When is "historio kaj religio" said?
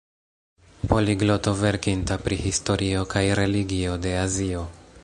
2.47-3.97